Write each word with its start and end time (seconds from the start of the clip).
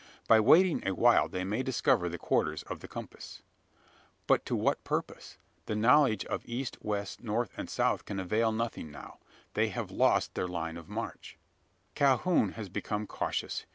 By 0.27 0.39
waiting 0.39 0.81
a 0.83 0.95
while 0.95 1.29
they 1.29 1.43
may 1.43 1.61
discover 1.61 2.09
the 2.09 2.17
quarters 2.17 2.63
of 2.63 2.79
the 2.79 2.87
compass. 2.87 3.43
But 4.25 4.47
to 4.47 4.55
what 4.55 4.83
purpose? 4.83 5.37
The 5.67 5.75
knowledge 5.75 6.25
of 6.25 6.41
east, 6.47 6.79
west, 6.81 7.21
north, 7.23 7.51
and 7.55 7.69
south 7.69 8.05
can 8.05 8.19
avail 8.19 8.51
nothing 8.51 8.89
now: 8.89 9.19
they 9.53 9.67
have 9.67 9.91
lost 9.91 10.33
their 10.33 10.47
line 10.47 10.75
of 10.75 10.89
march. 10.89 11.37
Calhoun 11.93 12.53
has 12.53 12.67
become 12.67 13.05
cautious. 13.05 13.67